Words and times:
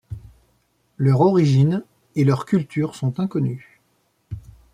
Leur 0.97 1.21
origine 1.21 1.83
et 2.15 2.23
leur 2.23 2.47
culture 2.47 2.95
sont 2.95 3.19
inconnus. 3.19 3.63